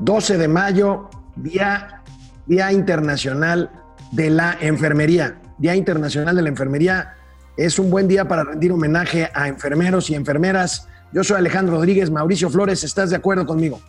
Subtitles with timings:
[0.00, 2.02] 12 de mayo, Día,
[2.46, 3.70] Día Internacional
[4.12, 5.38] de la Enfermería.
[5.58, 7.14] Día Internacional de la Enfermería
[7.56, 10.88] es un buen día para rendir homenaje a enfermeros y enfermeras.
[11.12, 13.80] Yo soy Alejandro Rodríguez, Mauricio Flores, ¿estás de acuerdo conmigo?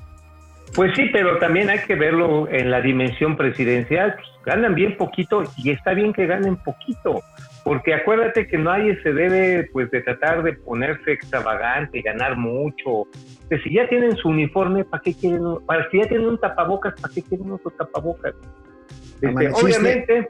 [0.75, 4.15] Pues sí, pero también hay que verlo en la dimensión presidencial.
[4.45, 7.21] Ganan bien poquito y está bien que ganen poquito,
[7.63, 13.03] porque acuérdate que nadie se debe pues de tratar de ponerse extravagante, ganar mucho.
[13.49, 15.43] Que si ya tienen su uniforme, ¿para qué quieren?
[15.65, 18.33] Para si ya tienen un tapabocas, ¿para qué quieren otro tapabocas?
[19.21, 20.29] Este, obviamente.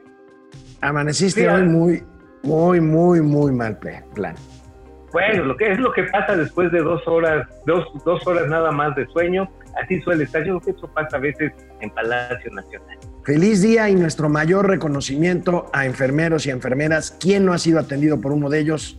[0.80, 2.02] Amaneciste hoy muy,
[2.42, 4.34] muy, muy, muy mal plan.
[5.12, 8.72] Bueno, lo que es lo que pasa después de dos horas, dos, dos horas nada
[8.72, 9.48] más de sueño,
[9.80, 10.44] así suele estar.
[10.44, 12.98] Yo creo que eso pasa a veces en Palacio Nacional.
[13.24, 17.16] Feliz día y nuestro mayor reconocimiento a enfermeros y enfermeras.
[17.20, 18.98] ¿Quién no ha sido atendido por uno de ellos?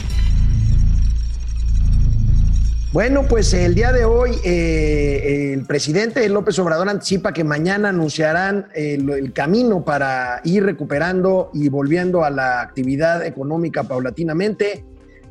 [2.93, 8.67] Bueno, pues el día de hoy eh, el presidente López Obrador anticipa que mañana anunciarán
[8.75, 14.83] el, el, camino para ir recuperando y volviendo a la actividad económica paulatinamente.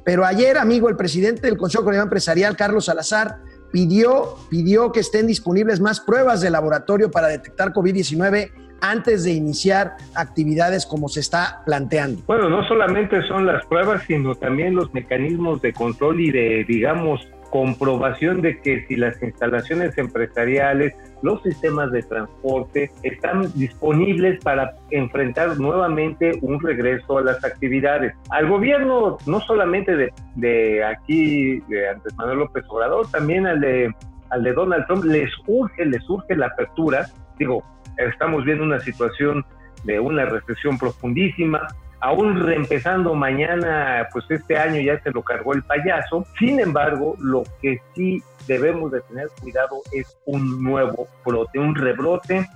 [0.06, 5.27] Pero ayer, amigo, el presidente del Consejo Coordinador Empresarial, Carlos Salazar, pidió, pidió que estén
[5.27, 11.61] disponibles más pruebas de laboratorio para detectar COVID-19 antes de iniciar actividades como se está
[11.66, 12.22] planteando.
[12.27, 17.28] Bueno, no solamente son las pruebas, sino también los mecanismos de control y de, digamos,
[17.51, 25.59] comprobación de que si las instalaciones empresariales, los sistemas de transporte están disponibles para enfrentar
[25.59, 28.15] nuevamente un regreso a las actividades.
[28.31, 33.93] Al gobierno, no solamente de, de aquí, de Andrés Manuel López Obrador, también al de,
[34.31, 37.06] al de Donald Trump, les urge, les urge la apertura.
[37.38, 37.62] Digo,
[37.97, 39.44] estamos viendo una situación
[39.84, 41.67] de una recesión profundísima,
[42.00, 46.25] aún reempezando mañana, pues este año ya se lo cargó el payaso.
[46.38, 52.47] Sin embargo, lo que sí debemos de tener cuidado es un nuevo brote, un rebrote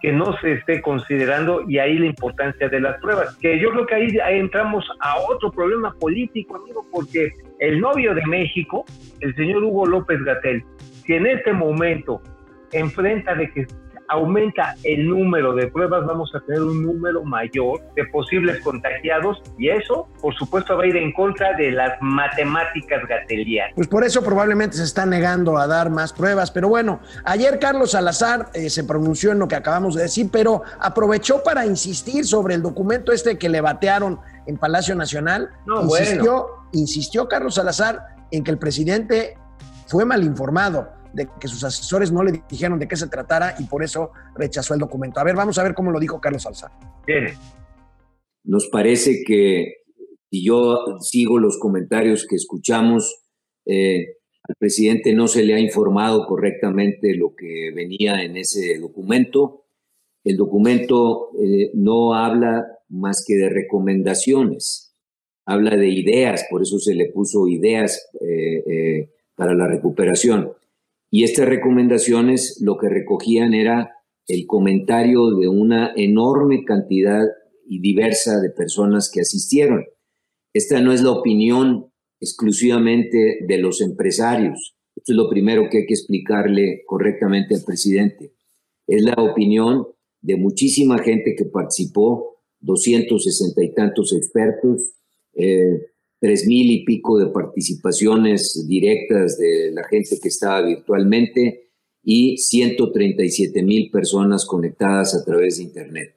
[0.00, 3.86] que no se esté considerando y ahí la importancia de las pruebas, que yo creo
[3.86, 8.84] que ahí, ahí entramos a otro problema político, amigo, porque el novio de México,
[9.20, 10.62] el señor Hugo López Gatel,
[11.06, 12.20] si en este momento
[12.72, 13.66] enfrenta de que
[14.08, 19.68] aumenta el número de pruebas, vamos a tener un número mayor de posibles contagiados y
[19.68, 23.72] eso, por supuesto, va a ir en contra de las matemáticas gatelianas.
[23.74, 27.92] Pues por eso probablemente se está negando a dar más pruebas, pero bueno, ayer Carlos
[27.92, 32.54] Salazar eh, se pronunció en lo que acabamos de decir, pero aprovechó para insistir sobre
[32.54, 35.50] el documento este que le batearon en Palacio Nacional.
[35.66, 36.68] No, insistió, bueno.
[36.72, 38.00] insistió Carlos Salazar
[38.30, 39.36] en que el presidente
[39.86, 43.64] fue mal informado de que sus asesores no le dijeron de qué se tratara y
[43.64, 45.20] por eso rechazó el documento.
[45.20, 46.72] A ver, vamos a ver cómo lo dijo Carlos Salazar.
[47.06, 47.26] Bien.
[48.42, 49.84] Nos parece que
[50.30, 53.22] si yo sigo los comentarios que escuchamos,
[53.66, 54.16] eh,
[54.46, 59.64] al presidente no se le ha informado correctamente lo que venía en ese documento.
[60.24, 64.94] El documento eh, no habla más que de recomendaciones,
[65.46, 70.52] habla de ideas, por eso se le puso ideas eh, para la recuperación.
[71.14, 73.88] Y estas recomendaciones lo que recogían era
[74.26, 77.22] el comentario de una enorme cantidad
[77.68, 79.84] y diversa de personas que asistieron.
[80.52, 81.86] Esta no es la opinión
[82.18, 84.74] exclusivamente de los empresarios.
[84.96, 88.32] Esto es lo primero que hay que explicarle correctamente al presidente.
[88.88, 89.86] Es la opinión
[90.20, 94.94] de muchísima gente que participó, 260 y tantos expertos,
[95.34, 95.93] eh,
[96.24, 101.68] tres mil y pico de participaciones directas de la gente que estaba virtualmente
[102.02, 106.14] y 137 mil personas conectadas a través de Internet.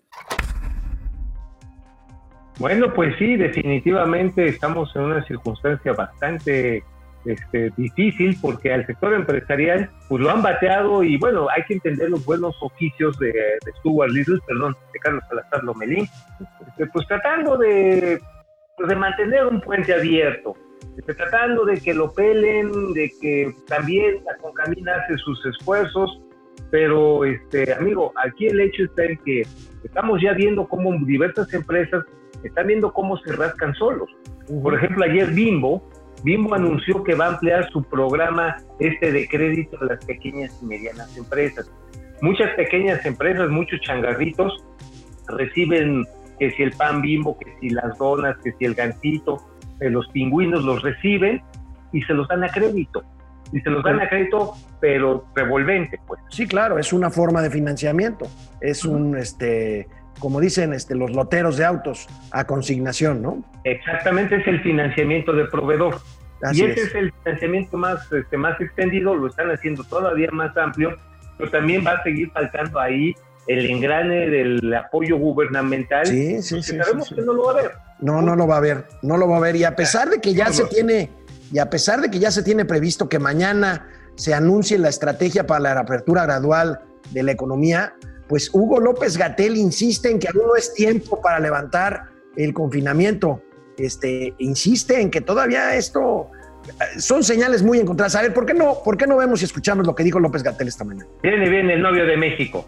[2.58, 6.86] Bueno, pues sí, definitivamente estamos en una circunstancia bastante
[7.26, 12.10] este, difícil porque al sector empresarial pues lo han bateado y bueno, hay que entender
[12.10, 16.08] los buenos oficios de, de Stuart Little, perdón, de Carlos Salazar Lomelín,
[16.66, 18.22] este, pues tratando de
[18.78, 20.56] pues de mantener un puente abierto,
[20.98, 26.22] este, tratando de que lo pelen, de que también la Concamina hace sus esfuerzos,
[26.70, 29.42] pero este amigo, aquí el hecho está en que
[29.84, 32.04] estamos ya viendo cómo diversas empresas
[32.44, 34.10] están viendo cómo se rascan solos.
[34.62, 35.82] Por ejemplo, ayer Bimbo,
[36.24, 40.66] Bimbo anunció que va a ampliar su programa este de crédito a las pequeñas y
[40.66, 41.72] medianas empresas.
[42.22, 44.64] Muchas pequeñas empresas, muchos changarritos
[45.28, 46.06] reciben
[46.40, 49.38] que si el pan bimbo, que si las donas, que si el gancito,
[49.80, 51.42] eh, los pingüinos los reciben
[51.92, 53.04] y se los dan a crédito.
[53.54, 56.20] Y se los dan a crédito, pero revolvente, pues.
[56.30, 58.28] Sí, claro, es una forma de financiamiento.
[58.60, 59.88] Es un, este,
[60.20, 63.44] como dicen este, los loteros de autos, a consignación, ¿no?
[63.64, 65.96] Exactamente, es el financiamiento del proveedor.
[66.42, 66.88] Así y ese es.
[66.88, 66.96] es.
[66.96, 70.98] el financiamiento más, este, más extendido, lo están haciendo todavía más amplio,
[71.38, 73.16] pero también va a seguir faltando ahí
[73.48, 76.06] el engrane del apoyo gubernamental.
[76.06, 77.72] Sí, sí, sí, sabemos que no lo va a haber.
[78.00, 79.56] No, no lo va a ver, no lo va a ver.
[79.56, 81.10] Y a pesar de que ya No se tiene,
[81.52, 85.48] y a pesar de que ya se tiene previsto que mañana se anuncie la estrategia
[85.48, 86.80] para la reapertura gradual
[87.12, 87.94] de la economía,
[88.28, 92.04] pues Hugo López Gatel insiste en que aún no es tiempo para levantar
[92.36, 93.42] el confinamiento.
[93.78, 96.32] Este, insiste en que todavía esto
[96.68, 98.16] eh, son señales muy encontradas.
[98.16, 100.44] A ver, ¿por qué no, por qué no vemos y escuchamos lo que dijo López
[100.44, 101.08] Gatel esta mañana?
[101.24, 102.68] Viene, viene el novio de México.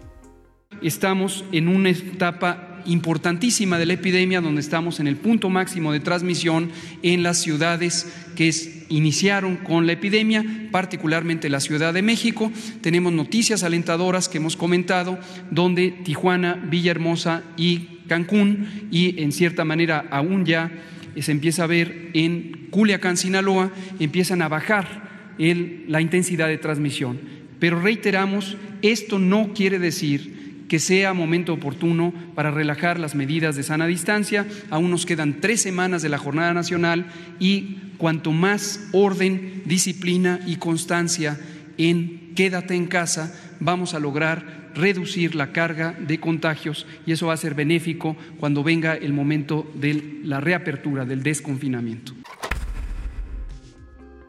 [0.82, 6.00] Estamos en una etapa importantísima de la epidemia donde estamos en el punto máximo de
[6.00, 6.70] transmisión
[7.02, 8.50] en las ciudades que
[8.88, 10.42] iniciaron con la epidemia,
[10.72, 12.50] particularmente la Ciudad de México.
[12.80, 15.18] Tenemos noticias alentadoras que hemos comentado
[15.50, 20.72] donde Tijuana, Villahermosa y Cancún y en cierta manera aún ya
[21.20, 27.18] se empieza a ver en Culiacán, Sinaloa, empiezan a bajar el- la intensidad de transmisión.
[27.58, 30.39] Pero reiteramos, esto no quiere decir
[30.70, 34.46] que sea momento oportuno para relajar las medidas de sana distancia.
[34.70, 37.06] Aún nos quedan tres semanas de la jornada nacional
[37.40, 41.40] y cuanto más orden, disciplina y constancia
[41.76, 47.32] en quédate en casa, vamos a lograr reducir la carga de contagios y eso va
[47.32, 52.12] a ser benéfico cuando venga el momento de la reapertura, del desconfinamiento.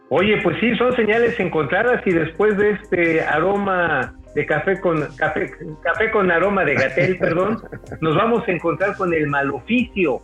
[0.10, 5.52] Oye, pues sí, son señales encontradas y después de este aroma de café con café,
[5.84, 7.62] café con aroma de gatel, perdón,
[8.00, 10.22] nos vamos a encontrar con el maloficio,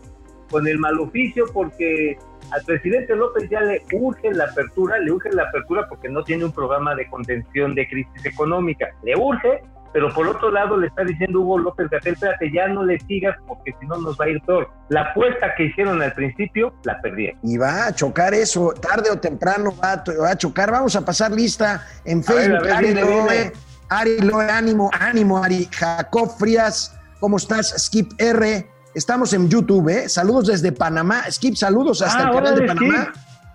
[0.50, 2.16] con el maloficio porque
[2.50, 6.44] al presidente López ya le urge la apertura, le urge la apertura porque no tiene
[6.46, 9.60] un programa de contención de crisis económica, le urge,
[9.92, 13.36] pero por otro lado le está diciendo Hugo López Gatel, espérate, ya no le sigas
[13.46, 14.70] porque si no nos va a ir peor.
[14.88, 17.38] La apuesta que hicieron al principio la perdieron.
[17.42, 20.70] Y va a chocar eso, tarde o temprano va a, va a chocar.
[20.70, 22.58] Vamos a pasar lista en A ver, Facebook.
[22.58, 23.52] a ver, Ari viene, Loe, viene.
[23.88, 25.68] Ari Loe, ánimo, ánimo, Ari.
[25.72, 27.74] Jacob Frías, ¿cómo estás?
[27.78, 28.68] Skip R.
[28.94, 30.08] Estamos en YouTube, ¿eh?
[30.08, 31.24] Saludos desde Panamá.
[31.30, 33.12] Skip, saludos hasta Ah, el canal de Panamá.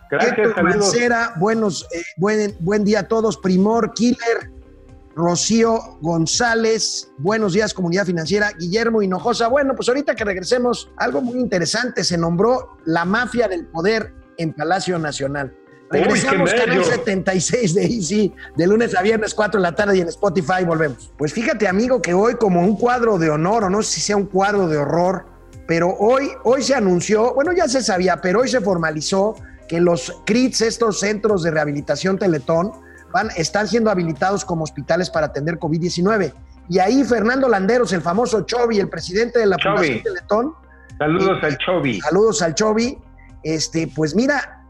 [0.10, 0.50] Gracias.
[0.64, 3.38] Mancera, buenos, eh, buen, buen día a todos.
[3.38, 4.52] Primor, Killer,
[5.16, 8.52] Rocío González, buenos días, comunidad financiera.
[8.58, 13.66] Guillermo Hinojosa, bueno, pues ahorita que regresemos, algo muy interesante, se nombró la mafia del
[13.68, 15.56] poder en Palacio Nacional.
[16.00, 16.84] Uy, Regresamos, canal bello.
[16.84, 21.12] 76 de Easy, de lunes a viernes, 4 de la tarde y en Spotify volvemos.
[21.18, 24.18] Pues fíjate, amigo, que hoy como un cuadro de honor, o no sé si sea
[24.18, 25.26] un cuadro de horror,
[25.68, 29.36] pero hoy, hoy se anunció, bueno, ya se sabía, pero hoy se formalizó
[29.68, 32.72] que los CRITs, estos centros de rehabilitación Teletón,
[33.12, 36.34] van, están siendo habilitados como hospitales para atender COVID-19.
[36.70, 39.76] Y ahí Fernando Landeros, el famoso Chovi, el presidente de la Chovi.
[39.76, 40.64] Fundación Teletón,
[40.98, 42.02] Saludos al Chovi.
[42.02, 42.98] Saludos al Chovi.
[43.44, 44.63] Este, pues mira,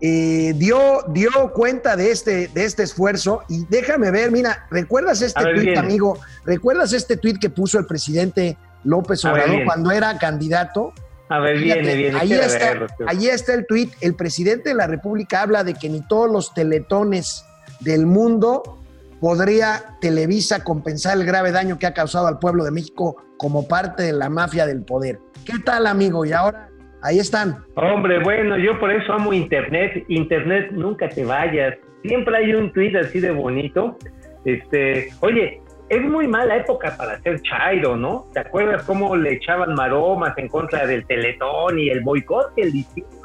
[0.00, 5.44] eh, dio, dio cuenta de este, de este esfuerzo y déjame ver, mira, ¿recuerdas este
[5.44, 6.18] ver, tuit, amigo?
[6.44, 10.92] ¿Recuerdas este tuit que puso el presidente López ver, Obrador cuando era candidato?
[11.28, 12.20] A ver, Fíjate, viene, viene.
[12.20, 12.86] ahí, está, verlo.
[13.06, 13.92] ahí está el tuit.
[14.00, 17.44] El presidente de la República habla de que ni todos los teletones
[17.80, 18.80] del mundo
[19.20, 24.02] podría Televisa compensar el grave daño que ha causado al pueblo de México como parte
[24.02, 25.18] de la mafia del poder.
[25.46, 26.24] ¿Qué tal, amigo?
[26.26, 26.68] Y ahora,
[27.04, 27.64] ahí están.
[27.76, 30.04] Hombre, bueno, yo por eso amo Internet.
[30.08, 31.76] Internet, nunca te vayas.
[32.02, 33.96] Siempre hay un tweet así de bonito.
[34.44, 38.26] Este, oye, es muy mala época para ser chairo, ¿no?
[38.32, 42.78] ¿Te acuerdas cómo le echaban maromas en contra del Teletón y el boicot que le
[42.78, 43.23] hicieron?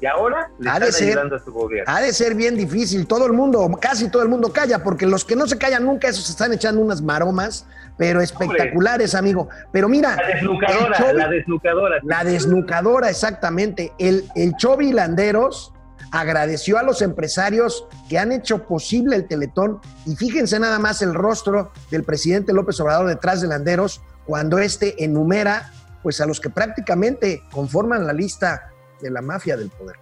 [0.00, 1.08] Y ahora le Ha de están ser.
[1.10, 1.92] ayudando a su gobierno.
[1.94, 3.06] Ha de ser bien difícil.
[3.06, 6.08] Todo el mundo, casi todo el mundo calla, porque los que no se callan nunca,
[6.08, 7.66] esos están echando unas maromas,
[7.98, 9.48] pero espectaculares, amigo.
[9.72, 11.96] Pero mira, La desnucadora, Chovi- la desnucadora.
[12.02, 13.92] La desnucadora, exactamente.
[13.98, 15.72] El, el Chovi Landeros
[16.10, 21.14] agradeció a los empresarios que han hecho posible el Teletón y fíjense nada más el
[21.14, 26.50] rostro del presidente López Obrador detrás de Landeros cuando este enumera pues a los que
[26.50, 28.71] prácticamente conforman la lista
[29.02, 29.96] de la mafia del poder.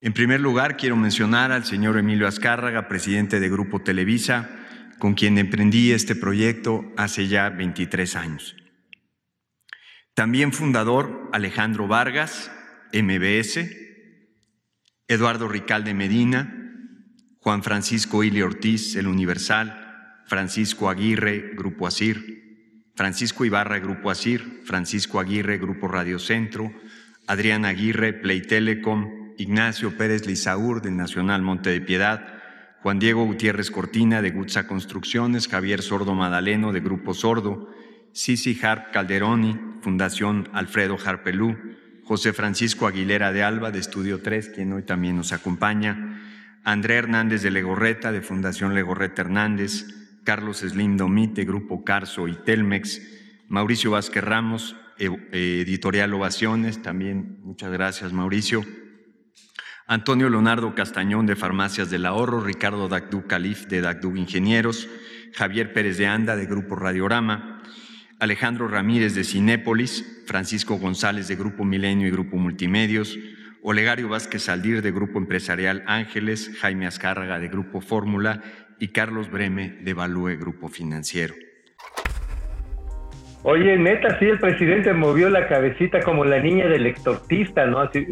[0.00, 4.48] En primer lugar, quiero mencionar al señor Emilio Azcárraga, presidente de Grupo Televisa,
[4.98, 8.56] con quien emprendí este proyecto hace ya 23 años.
[10.14, 12.50] También fundador Alejandro Vargas,
[12.92, 13.70] MBS,
[15.08, 16.52] Eduardo Ricalde Medina,
[17.38, 22.42] Juan Francisco Ili Ortiz, El Universal, Francisco Aguirre, Grupo Asir,
[22.94, 26.72] Francisco Ibarra, Grupo Asir, Francisco Aguirre, Grupo Radio Centro,
[27.26, 32.26] Adrián Aguirre, Play Telecom, Ignacio Pérez Lizaur, del Nacional Monte de Piedad,
[32.82, 37.72] Juan Diego Gutiérrez Cortina, de Gutsa Construcciones, Javier Sordo Madaleno, de Grupo Sordo,
[38.12, 41.56] Sisi Harp Calderoni, Fundación Alfredo Harpelú,
[42.04, 46.20] José Francisco Aguilera de Alba, de Estudio 3, quien hoy también nos acompaña,
[46.64, 49.86] André Hernández de Legorreta, de Fundación Legorreta Hernández,
[50.24, 53.00] Carlos Slim Domit, de Grupo Carso y Telmex,
[53.48, 58.64] Mauricio Vázquez Ramos, Editorial Ovaciones, también muchas gracias Mauricio,
[59.86, 64.88] Antonio Leonardo Castañón de Farmacias del Ahorro, Ricardo Dagdú Calif de Dagdú Ingenieros,
[65.34, 67.62] Javier Pérez de Anda de Grupo Radiorama,
[68.20, 73.18] Alejandro Ramírez de Cinépolis, Francisco González de Grupo Milenio y Grupo Multimedios,
[73.62, 78.42] Olegario Vázquez Aldir de Grupo Empresarial Ángeles, Jaime Azcárraga de Grupo Fórmula.
[78.80, 81.34] Y Carlos Breme de Value Grupo Financiero.
[83.44, 87.80] Oye, neta, sí, el presidente movió la cabecita como la niña del exorcista, ¿no?
[87.80, 87.98] Así.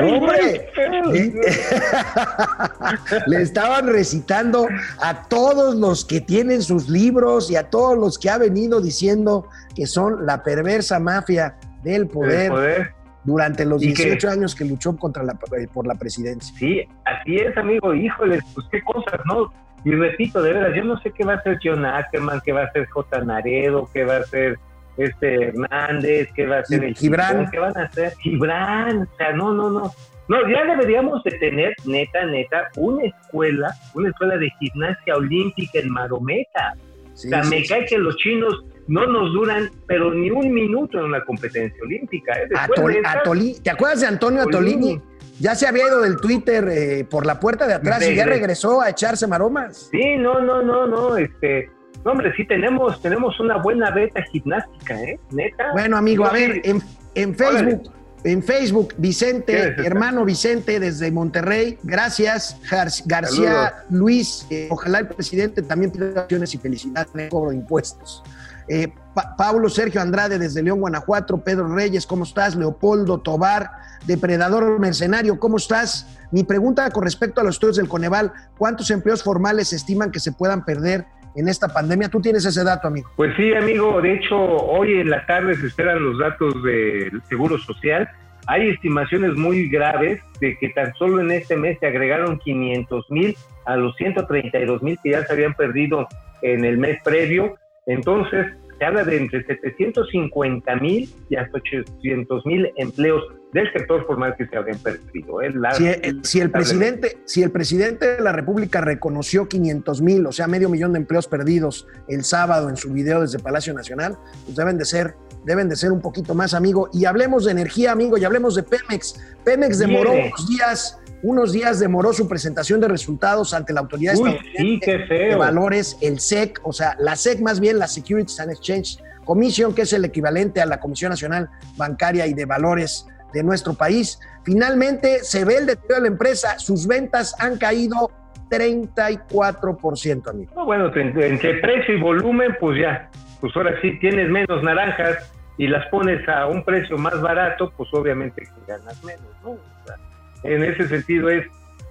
[0.00, 0.68] ¡Hombre!
[3.26, 4.68] Le estaban recitando
[5.02, 9.48] a todos los que tienen sus libros y a todos los que ha venido diciendo
[9.74, 12.94] que son la perversa mafia del poder, poder.
[13.24, 14.04] durante los ¿Y qué?
[14.04, 16.56] 18 años que luchó contra la, eh, por la presidencia.
[16.56, 17.92] Sí, así es, amigo.
[17.92, 19.52] Híjole, pues qué cosas, ¿no?
[19.84, 22.62] Y repito, de veras, yo no sé qué va a hacer John Ackerman, qué va
[22.62, 23.20] a hacer J.
[23.24, 24.58] Naredo, qué va a hacer
[24.96, 27.50] este Hernández, qué va a hacer el Gibran.
[27.50, 29.92] Qué van a hacer Gibran, o sea, no, no, no.
[30.26, 35.90] No, ya deberíamos de tener, neta, neta, una escuela, una escuela de gimnasia olímpica en
[35.90, 36.74] Marometa.
[37.12, 37.68] Sí, o sea, sí, me sí.
[37.68, 42.32] cae que los chinos no nos duran, pero ni un minuto en una competencia olímpica.
[42.34, 42.46] ¿eh?
[42.48, 44.92] Después Atol- de esta- Atoli- ¿Te acuerdas de Antonio Atolini.
[44.94, 45.02] Atolini?
[45.40, 48.30] Ya se había ido del Twitter eh, por la puerta de atrás y ya Regre-
[48.30, 49.88] regresó a echarse maromas.
[49.90, 51.70] Sí, no, no, no, no, este,
[52.04, 55.18] no, hombre, sí tenemos, tenemos una buena beta gimnástica, ¿eh?
[55.30, 55.72] Neta.
[55.72, 56.80] Bueno, amigo, a ver, en,
[57.16, 57.90] en Facebook,
[58.22, 62.56] en Facebook, ¿Qué Vicente, hermano Vicente desde Monterrey, gracias.
[62.70, 67.50] Gar- García Luis, eh, ojalá el presidente también pida acciones y felicidad en el cobro
[67.50, 68.22] de impuestos.
[68.68, 72.56] Eh, Pa- Pablo Sergio Andrade desde León, Guanajuato, Pedro Reyes, ¿cómo estás?
[72.56, 73.70] Leopoldo Tobar,
[74.06, 76.18] Depredador Mercenario, ¿cómo estás?
[76.32, 80.32] Mi pregunta con respecto a los estudios del Coneval, ¿cuántos empleos formales estiman que se
[80.32, 81.04] puedan perder
[81.36, 82.08] en esta pandemia?
[82.08, 83.08] Tú tienes ese dato, amigo.
[83.16, 87.56] Pues sí, amigo, de hecho, hoy en la tarde se esperan los datos del Seguro
[87.58, 88.08] Social.
[88.46, 93.36] Hay estimaciones muy graves de que tan solo en este mes se agregaron 500 mil
[93.64, 96.06] a los 132 mil que ya se habían perdido
[96.42, 97.54] en el mes previo.
[97.86, 98.46] Entonces,
[98.78, 104.46] se habla de entre 750 mil y hasta 800 mil empleos del sector formal que
[104.48, 105.40] se habrían perdido.
[105.40, 105.52] ¿eh?
[105.54, 110.26] La- Si, el- si el presidente, si el presidente de la República reconoció 500 mil,
[110.26, 114.16] o sea, medio millón de empleos perdidos el sábado en su video desde Palacio Nacional,
[114.44, 115.14] pues deben de ser,
[115.44, 116.88] deben de ser un poquito más, amigo.
[116.92, 119.20] Y hablemos de energía, amigo, y hablemos de Pemex.
[119.44, 124.30] Pemex demoró unos días, unos días demoró su presentación de resultados ante la autoridad Uy,
[124.30, 128.52] estadounidense sí, de valores, el SEC, o sea, la SEC más bien, la Securities and
[128.52, 133.42] Exchange Commission, que es el equivalente a la Comisión Nacional Bancaria y de Valores de
[133.42, 134.20] nuestro país.
[134.44, 138.10] Finalmente se ve el deterioro de la empresa, sus ventas han caído
[138.50, 140.52] 34%, amigo.
[140.54, 145.32] No, bueno, entre, entre precio y volumen, pues ya, pues ahora sí tienes menos naranjas
[145.56, 149.52] y las pones a un precio más barato, pues obviamente que ganas menos, ¿no?
[149.52, 149.96] O sea,
[150.44, 151.46] en ese sentido es,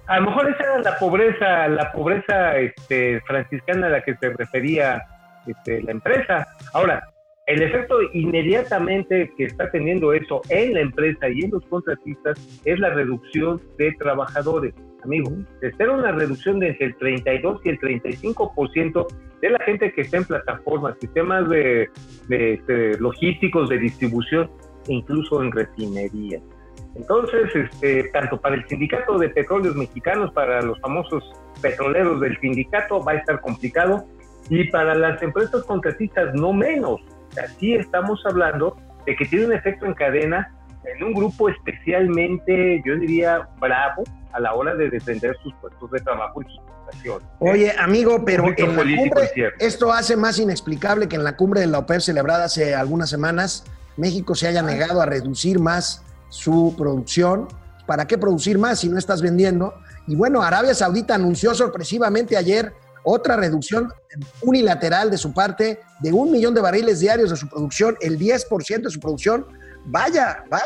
[0.06, 4.30] a lo mejor esa era la pobreza, la pobreza este, franciscana a la que se
[4.30, 5.02] refería
[5.46, 6.46] este, la empresa.
[6.72, 7.02] Ahora,
[7.46, 12.78] el efecto inmediatamente que está teniendo eso en la empresa y en los contratistas es
[12.78, 14.74] la reducción de trabajadores.
[15.02, 15.30] Amigo,
[15.60, 19.06] se una reducción de entre el 32 y el 35%
[19.42, 21.90] de la gente que está en plataformas, sistemas de,
[22.28, 24.50] de logísticos, de distribución
[24.88, 26.42] incluso en refinerías.
[26.94, 31.24] Entonces, este, tanto para el sindicato de petróleos mexicanos, para los famosos
[31.60, 34.04] petroleros del sindicato, va a estar complicado
[34.48, 37.00] y para las empresas contratistas no menos.
[37.42, 38.76] Así estamos hablando
[39.06, 40.52] de que tiene un efecto en cadena
[40.84, 46.00] en un grupo especialmente, yo diría, bravo a la hora de defender sus puestos de
[46.00, 47.28] trabajo y sus prestaciones.
[47.38, 51.68] Oye, amigo, pero en la cumbre, esto hace más inexplicable que en la cumbre de
[51.68, 53.64] la OPEP celebrada hace algunas semanas,
[53.96, 56.03] México se haya negado a reducir más
[56.34, 57.46] su producción.
[57.86, 59.74] ¿Para qué producir más si no estás vendiendo?
[60.06, 62.72] Y bueno, Arabia Saudita anunció sorpresivamente ayer
[63.04, 63.88] otra reducción
[64.42, 68.82] unilateral de su parte de un millón de barriles diarios de su producción, el 10%
[68.82, 69.46] de su producción.
[69.86, 70.64] Vaya, vaya,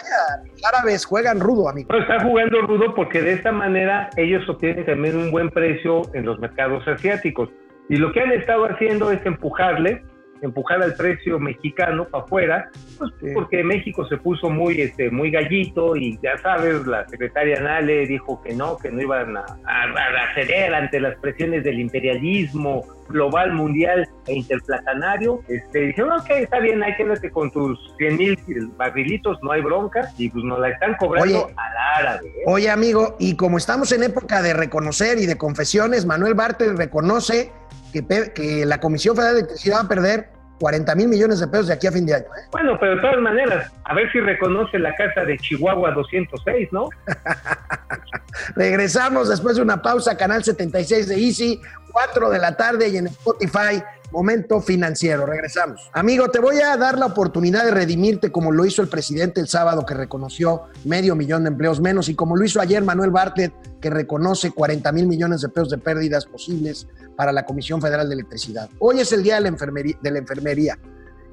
[0.50, 1.88] los árabes juegan rudo, amigo.
[1.92, 6.25] No, están jugando rudo porque de esta manera ellos obtienen también un buen precio en
[6.25, 7.50] los mercados asiáticos.
[7.88, 10.04] Y lo que han estado haciendo es empujarle
[10.42, 13.26] empujar al precio mexicano para afuera, pues Sí.
[13.35, 18.40] porque México se puso muy, este, muy gallito y ya sabes, la secretaria Nale dijo
[18.42, 23.52] que no, que no iban a, a, a ceder ante las presiones del imperialismo global,
[23.52, 25.40] mundial e interplatanario.
[25.49, 28.38] Este, dijeron, ok, está bien, ahí quédate con tus 100 mil
[28.76, 31.54] barrilitos, no hay bronca, y pues nos la están cobrando Oye.
[31.57, 32.28] al árabe.
[32.28, 32.42] ¿eh?
[32.47, 37.50] Oye, amigo, y como estamos en época de reconocer y de confesiones, Manuel Bartel reconoce
[37.92, 41.68] que, que la Comisión Federal de Electricidad va a perder 40 mil millones de pesos
[41.68, 42.25] de aquí a fin de año.
[42.25, 42.49] ¿eh?
[42.50, 46.88] Bueno, pero de todas maneras, a ver si reconoce la casa de Chihuahua 206, ¿no?
[48.57, 51.61] Regresamos después de una pausa, canal 76 de Easy,
[51.92, 55.27] 4 de la tarde y en Spotify, Momento Financiero.
[55.27, 55.91] Regresamos.
[55.93, 59.49] Amigo, te voy a dar la oportunidad de redimirte como lo hizo el presidente el
[59.49, 63.53] sábado que reconoció medio millón de empleos menos y como lo hizo ayer Manuel Bartlett
[63.81, 66.87] que reconoce 40 mil millones de pesos de pérdidas posibles
[67.17, 68.71] para la Comisión Federal de Electricidad.
[68.79, 69.99] Hoy es el día de la enfermería.
[70.03, 70.79] De la enfermería.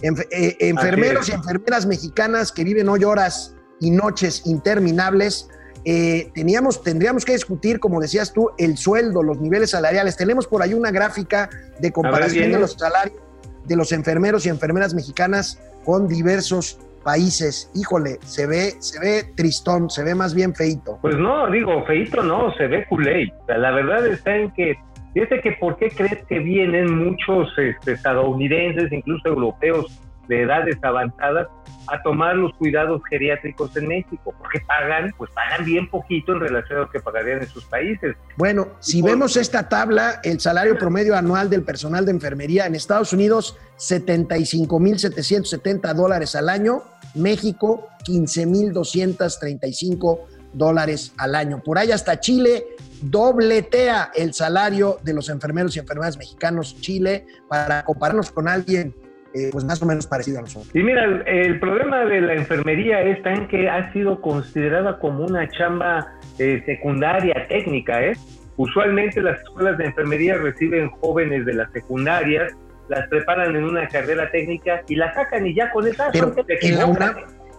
[0.01, 5.47] Enf- eh, enfermeros y enfermeras mexicanas que viven hoy horas y noches interminables
[5.85, 10.17] eh, teníamos, tendríamos que discutir, como decías tú, el sueldo, los niveles salariales.
[10.17, 11.49] Tenemos por ahí una gráfica
[11.79, 13.25] de comparación de los salarios
[13.67, 17.71] de los enfermeros y enfermeras mexicanas con diversos países.
[17.75, 20.97] Híjole, se ve, se ve tristón, se ve más bien feito.
[21.01, 23.31] Pues no, digo, feito no, se ve culé.
[23.47, 24.75] La verdad está en que,
[25.13, 31.47] fíjate que por qué crees que vienen muchos este, estadounidenses, incluso europeos de edades avanzadas,
[31.87, 36.79] a tomar los cuidados geriátricos en México, porque pagan, pues pagan bien poquito en relación
[36.79, 38.15] a lo que pagarían en sus países.
[38.37, 42.73] Bueno, si por- vemos esta tabla, el salario promedio anual del personal de enfermería en
[42.73, 46.81] Estados Unidos, 75.770 dólares al año,
[47.13, 50.19] México, 15.235
[50.53, 51.61] dólares al año.
[51.63, 52.65] Por ahí hasta Chile
[53.01, 58.95] dobletea el salario de los enfermeros y enfermeras mexicanos Chile para compararnos con alguien
[59.35, 60.73] eh, pues más o menos parecido a nosotros.
[60.73, 65.25] Y mira, el, el problema de la enfermería está en que ha sido considerada como
[65.25, 68.13] una chamba eh, secundaria técnica, ¿eh?
[68.57, 72.53] Usualmente las escuelas de enfermería reciben jóvenes de las secundarias,
[72.87, 76.77] las preparan en una carrera técnica y la sacan y ya con esa Pero en
[76.77, 76.85] la.
[76.85, 77.15] UNAM,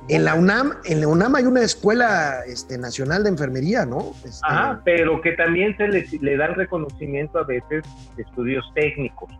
[0.08, 4.12] en la UNAM, en la UNAM hay una escuela este, nacional de enfermería, ¿no?
[4.24, 7.84] Este, Ajá, pero que también se le, le dan reconocimiento a veces
[8.16, 9.30] de estudios técnicos,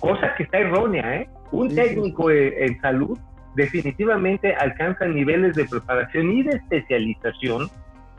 [0.00, 1.28] cosa que está errónea, ¿eh?
[1.52, 3.18] Un Sí, técnico eh, en salud
[3.54, 7.68] definitivamente alcanza niveles de preparación y de especialización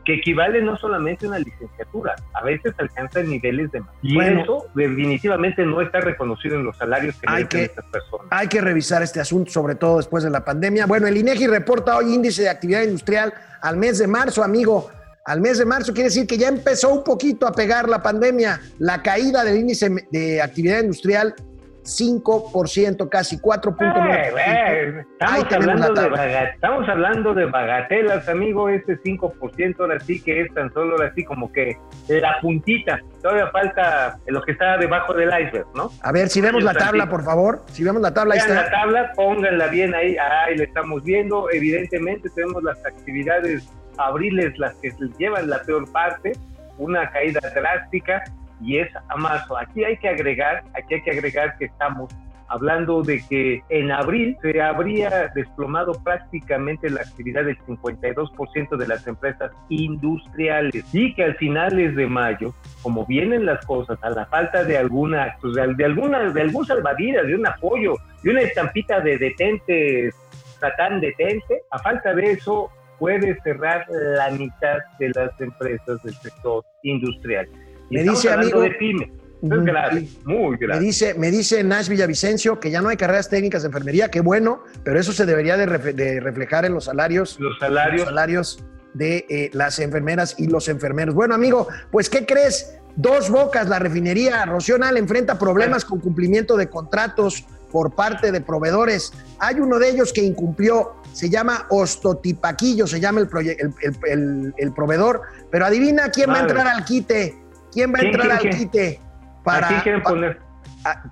[0.04, 3.82] que equivalen no solamente a una licenciatura, a veces alcanzan niveles de...
[4.02, 4.42] Y Bueno.
[4.42, 8.26] eso definitivamente no está reconocido en los salarios que Hay que- estas personas.
[8.30, 10.86] Hay que revisar este asunto, sobre todo después de la pandemia.
[10.86, 14.88] Bueno, el INEGI reporta hoy índice de actividad industrial al mes de marzo, amigo.
[15.26, 18.58] Al mes de marzo quiere decir que ya empezó un poquito a pegar la pandemia.
[18.78, 21.34] La caída del índice de actividad industrial,
[21.82, 24.14] 5%, casi 4.9%.
[24.14, 28.68] Eh, eh, estamos, hablando la de baga- estamos hablando de bagatelas, amigo.
[28.68, 31.76] Ese 5% ahora sí que es tan solo ahora sí como que
[32.08, 33.00] la puntita.
[33.22, 35.90] Todavía falta lo que está debajo del iceberg, ¿no?
[36.02, 37.62] A ver, si vemos la tabla, por favor.
[37.72, 38.80] Si vemos la tabla, ahí Vean la está.
[38.80, 40.16] tabla, pónganla bien ahí.
[40.16, 41.50] Ahí la estamos viendo.
[41.50, 46.32] Evidentemente tenemos las actividades abriles, las que llevan la peor parte,
[46.78, 48.22] una caída drástica
[48.60, 49.56] y es a marzo.
[49.56, 52.10] Aquí hay que agregar, aquí hay que agregar que estamos
[52.50, 59.06] hablando de que en abril se habría desplomado prácticamente la actividad del 52% de las
[59.06, 64.64] empresas industriales y que al finales de mayo, como vienen las cosas, a la falta
[64.64, 67.94] de alguna, pues, de alguna, de algún salvavidas, de un apoyo,
[68.24, 70.10] de una estampita de detente,
[70.58, 76.64] Satán detente, a falta de eso puede cerrar la mitad de las empresas del sector
[76.82, 77.48] industrial.
[77.90, 79.08] Me dice, amigo, de pymes.
[79.42, 79.64] Esto es Ujú.
[79.64, 80.80] grave, muy Me grave.
[80.84, 84.62] dice, me dice Nash Villavicencio que ya no hay carreras técnicas de enfermería, qué bueno,
[84.84, 88.64] pero eso se debería de, ref- de reflejar en los salarios, Los los salarios salarios
[88.92, 91.14] de eh, las enfermeras y los enfermeros.
[91.14, 92.76] Bueno, amigo, pues ¿qué crees?
[92.96, 99.10] Dos Bocas, la refinería Rocional enfrenta problemas con cumplimiento de contratos por parte de proveedores.
[99.38, 104.54] Hay uno de ellos que incumplió, se llama Ostotipaquillo, se llama el, el, el- el-
[104.58, 107.36] el proveedor, pero adivina quién va a entrar al quite,
[107.72, 110.38] quién va a ¿Quién, entrar al quite ¿A para, quién poner?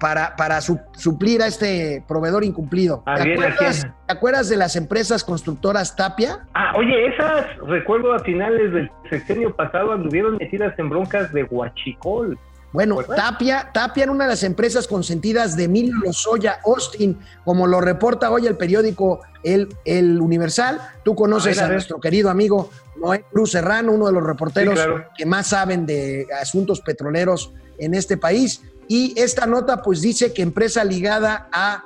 [0.00, 3.02] para, para su- suplir a este proveedor incumplido.
[3.16, 6.40] ¿Te, bien, ¿a acuerdas, te acuerdas de las empresas constructoras Tapia?
[6.54, 12.38] Ah, oye, esas, recuerdo a finales del sexenio pasado, anduvieron metidas en broncas de Huachicol.
[12.72, 13.30] Bueno, ¿Recuerdas?
[13.30, 18.30] Tapia, Tapia era una de las empresas consentidas de Emilio Lozoya Austin, como lo reporta
[18.30, 20.80] hoy el periódico El, el Universal.
[21.04, 24.78] Tú conoces A ver, a nuestro querido amigo Noé Cruz Serrano, uno de los reporteros
[24.78, 25.04] Sí, claro.
[25.16, 28.60] que más saben de asuntos petroleros en este país.
[28.86, 31.84] Y esta nota pues dice que empresa ligada a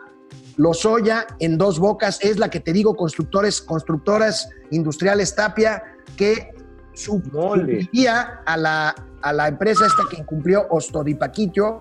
[0.57, 5.83] Lozoya en dos bocas, es la que te digo, constructores, constructoras industriales Tapia,
[6.17, 6.52] que
[6.93, 11.81] supliría a la, a la empresa esta que incumplió Ostodipaquillo,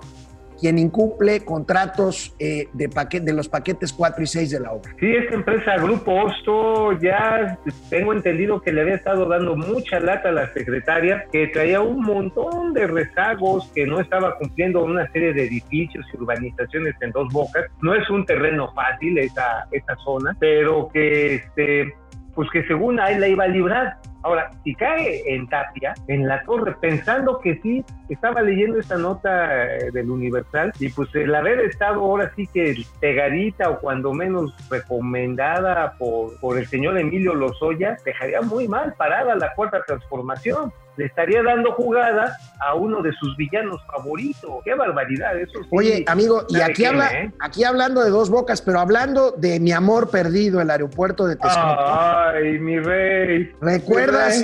[0.61, 4.95] quien incumple contratos eh, de, paquete, de los paquetes 4 y 6 de la obra.
[4.99, 7.57] Sí, esta empresa, Grupo Osto, ya
[7.89, 12.01] tengo entendido que le había estado dando mucha lata a la secretaria, que traía un
[12.01, 17.27] montón de rezagos, que no estaba cumpliendo una serie de edificios y urbanizaciones en dos
[17.33, 17.65] bocas.
[17.81, 21.95] No es un terreno fácil esa, esa zona, pero que este
[22.35, 23.97] pues que según a él la iba a librar.
[24.23, 29.65] Ahora, si cae en Tapia, en la torre, pensando que sí, estaba leyendo esta nota
[29.65, 34.53] eh, del Universal y pues el haber estado ahora sí que pegadita o cuando menos
[34.69, 41.07] recomendada por, por el señor Emilio Lozoya, dejaría muy mal parada la cuarta transformación le
[41.07, 44.51] estaría dando jugada a uno de sus villanos favoritos.
[44.63, 45.69] Qué barbaridad, eso sí.
[45.71, 47.31] Oye, amigo, y aquí, habla, eh?
[47.39, 51.75] aquí hablando de dos bocas, pero hablando de mi amor perdido, el aeropuerto de Texcoco.
[51.79, 53.51] Ay, mi rey.
[53.61, 54.43] ¿Recuerdas?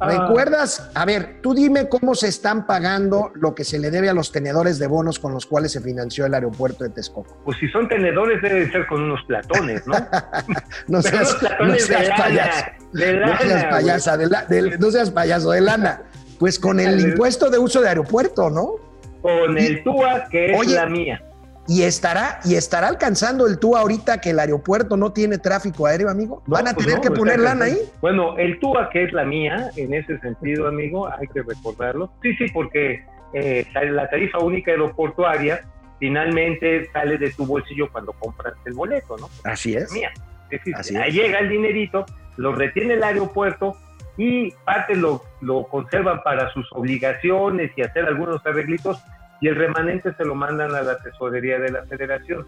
[0.00, 0.90] ¿Recuerdas?
[0.94, 4.30] A ver, tú dime cómo se están pagando lo que se le debe a los
[4.30, 7.36] tenedores de bonos con los cuales se financió el aeropuerto de Texcoco.
[7.44, 9.94] Pues si son tenedores, debe ser con unos platones, ¿no?
[10.88, 12.64] no seas, platones no seas payaso.
[12.92, 16.02] De lana, no seas payasa, de la, de, no seas payaso, de lana.
[16.38, 18.74] Pues con el impuesto de uso de aeropuerto, ¿no?
[19.20, 21.27] Con el TUA, que es Oye, la mía.
[21.68, 26.08] Y estará, y estará alcanzando el TUA ahorita que el aeropuerto no tiene tráfico aéreo,
[26.08, 26.42] amigo.
[26.46, 27.78] ¿Van No, a pues tener no, que pues poner lana ahí?
[28.00, 32.10] Bueno, el TUA, que es la mía, en ese sentido, amigo, hay que recordarlo.
[32.22, 33.04] Sí, sí, porque
[33.34, 35.60] eh, la tarifa única aeroportuaria
[35.98, 39.28] finalmente sale de tu bolsillo cuando compras el boleto, ¿no?
[39.44, 39.92] Así es.
[39.92, 40.10] mía.
[40.50, 41.14] Es decir, Así ahí es.
[41.16, 42.06] llega el dinerito,
[42.38, 43.76] lo retiene el aeropuerto
[44.16, 48.98] y parte lo, lo conservan para sus obligaciones y hacer algunos arreglitos
[49.40, 52.46] y el remanente se lo mandan a la tesorería de la federación.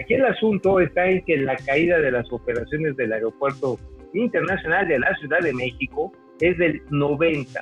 [0.00, 3.78] Aquí el asunto está en que la caída de las operaciones del aeropuerto
[4.14, 7.60] internacional de la Ciudad de México es del 90,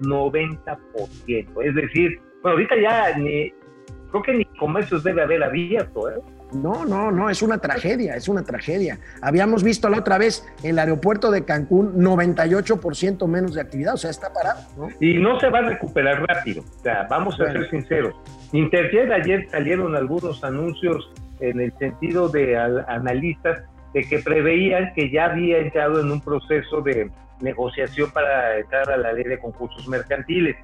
[0.00, 0.78] 90%.
[1.64, 3.52] Es decir, bueno, ahorita ya ni,
[4.14, 6.14] creo que ni comercios debe haber abierto, ¿eh?
[6.52, 9.00] No, no, no, es una tragedia, es una tragedia.
[9.20, 14.10] Habíamos visto la otra vez el aeropuerto de Cancún 98% menos de actividad, o sea,
[14.10, 14.88] está parado, ¿no?
[15.00, 16.62] y no se va a recuperar rápido.
[16.62, 17.60] O sea, vamos a Bueno.
[17.62, 18.14] ser sinceros.
[18.52, 25.10] Interjet ayer salieron algunos anuncios en el sentido de al- analistas de que preveían que
[25.10, 29.88] ya había entrado en un proceso de negociación para entrar a la ley de concursos
[29.88, 30.54] mercantiles.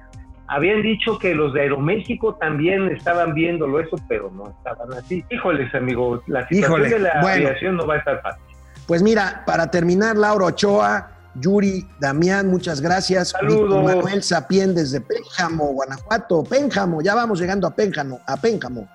[0.53, 5.23] Habían dicho que los de Aeroméxico también estaban viéndolo eso, pero no estaban así.
[5.29, 7.47] Híjoles, amigos, la situación Híjole, de la bueno.
[7.47, 8.43] aviación no va a estar fácil.
[8.85, 13.29] Pues mira, para terminar, Laura Ochoa, Yuri, Damián, muchas gracias.
[13.29, 13.81] Saludos.
[13.81, 16.43] Manuel Sapien desde Pénjamo, Guanajuato.
[16.43, 18.89] Pénjamo, ya vamos llegando a Pénjamo, a Pénjamo.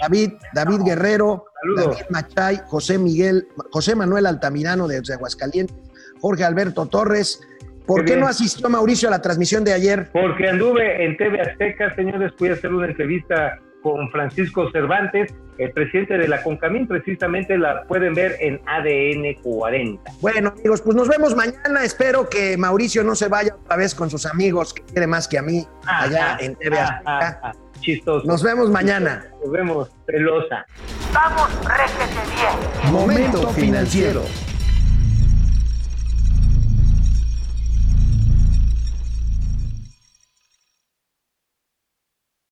[0.00, 1.86] David, David Guerrero, Saludos.
[1.86, 5.76] David Machay, José Miguel, José Manuel Altamirano desde Aguascalientes,
[6.20, 7.40] Jorge Alberto Torres.
[7.86, 10.08] ¿Por Qué no asistió Mauricio a la transmisión de ayer?
[10.12, 15.72] Porque anduve en TV Azteca, señores, fui a hacer una entrevista con Francisco Cervantes, el
[15.72, 20.12] presidente de la CONCAMIN, precisamente la pueden ver en ADN 40.
[20.20, 21.82] Bueno, amigos, pues nos vemos mañana.
[21.82, 25.38] Espero que Mauricio no se vaya otra vez con sus amigos, que quiere más que
[25.38, 27.00] a mí, allá Ah, en TV ah, Azteca.
[27.06, 28.26] ah, ah, chistoso.
[28.26, 29.24] Nos vemos mañana.
[29.42, 30.66] Nos vemos, pelosa.
[31.14, 32.92] Vamos, réjete bien.
[32.92, 34.22] Momento financiero.